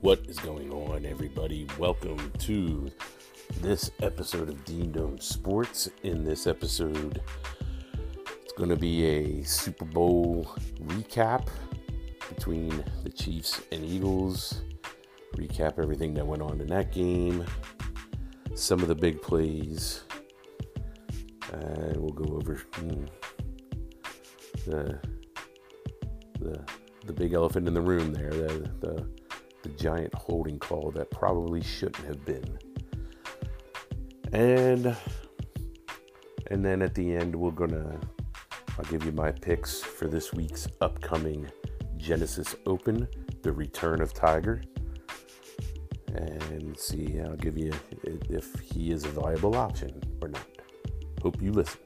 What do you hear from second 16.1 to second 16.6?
that went on